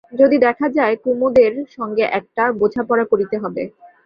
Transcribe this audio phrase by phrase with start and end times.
[0.13, 3.63] যদি দেখা হয় কুমুদের সঙ্গে একটা বোঝাপড়া করিতে হবে।